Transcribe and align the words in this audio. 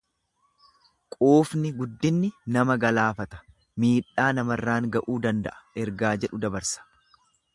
Quufni 1.15 1.71
guddinni 1.81 2.31
nama 2.55 2.77
galaafata, 2.85 3.41
miidhaa 3.83 4.29
namarraan 4.39 4.89
ga'uu 4.97 5.21
danda'a 5.29 5.83
ergaa 5.85 6.17
jedhu 6.25 6.43
dabarsa. 6.47 6.89